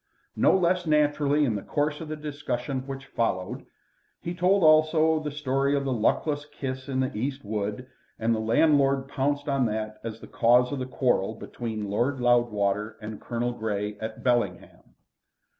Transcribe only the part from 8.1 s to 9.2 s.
and the landlord